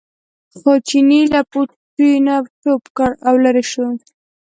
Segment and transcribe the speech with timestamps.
[0.57, 3.87] خو چیني له پوټي نه ټوپ کړ او لرې شو.